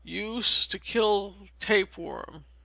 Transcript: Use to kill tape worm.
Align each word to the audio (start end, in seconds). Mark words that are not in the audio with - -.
Use 0.03 0.65
to 0.65 0.79
kill 0.79 1.45
tape 1.59 1.95
worm. 1.95 2.45